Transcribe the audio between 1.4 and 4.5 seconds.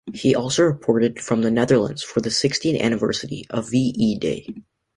the Netherlands for the sixtieth anniversary of V-E Day.